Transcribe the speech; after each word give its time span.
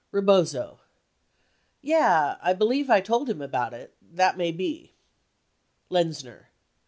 Eebozo. 0.11 0.79
Yeah; 1.79 2.37
I 2.41 2.53
believe 2.53 2.89
I 2.89 3.01
told 3.01 3.29
him 3.29 3.39
about 3.39 3.71
it 3.71 3.95
that 4.01 4.35
may 4.35 4.51
be. 4.51 4.95
Lenzner. 5.91 6.47